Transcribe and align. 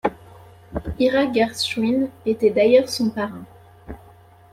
Ira 0.97 1.25
Gershwin 1.31 2.09
était 2.25 2.49
d'ailleurs 2.49 2.89
son 2.89 3.11
parrain. 3.11 3.45